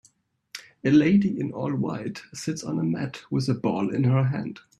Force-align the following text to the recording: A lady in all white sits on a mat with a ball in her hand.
A 0.83 0.89
lady 0.89 1.39
in 1.39 1.51
all 1.51 1.75
white 1.75 2.23
sits 2.33 2.63
on 2.63 2.79
a 2.79 2.83
mat 2.83 3.21
with 3.29 3.47
a 3.49 3.53
ball 3.53 3.93
in 3.93 4.05
her 4.05 4.23
hand. 4.23 4.59